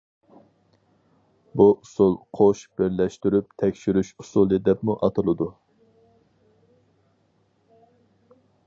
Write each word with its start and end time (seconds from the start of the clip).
بۇ 1.61 1.67
ئۇسۇل 1.73 2.15
قوش 2.39 2.63
بىرلەشتۈرۈپ 2.79 3.53
تەكشۈرۈش 3.63 4.11
ئۇسۇلى 4.25 4.61
دەپمۇ 4.71 4.97
ئاتىلىدۇ. 4.97 5.53